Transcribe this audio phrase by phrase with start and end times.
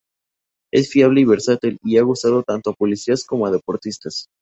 [0.73, 4.29] Es fiable y versátil y ha gustado tanto a policías como a deportistas.